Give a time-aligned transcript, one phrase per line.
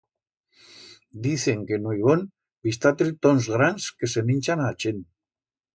[1.27, 2.25] Dicen que en o ibón
[2.69, 5.09] bi'stá tritons grans que se minchan a chent.